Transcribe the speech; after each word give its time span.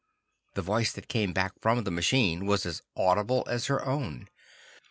The 0.55 0.63
voice 0.63 0.91
that 0.93 1.07
came 1.07 1.31
back 1.31 1.53
from 1.61 1.83
the 1.83 1.91
machine 1.91 2.47
was 2.47 2.65
as 2.65 2.81
audible 2.97 3.43
as 3.47 3.67
her 3.67 3.85
own. 3.85 4.29